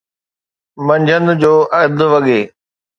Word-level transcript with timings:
منجھند 0.85 1.27
جو 1.41 1.53
اڌ 1.81 1.97
وڳي 2.11 2.39